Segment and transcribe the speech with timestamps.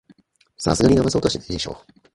[0.57, 1.79] さすがにだまそうとはしないでしょ